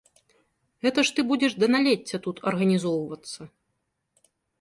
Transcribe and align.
Гэта 0.85 1.01
ж 1.09 1.11
ты 1.17 1.21
будзеш 1.31 1.51
да 1.63 1.69
налецця 1.75 2.17
тут 2.25 2.41
арганізоўвацца. 2.53 3.41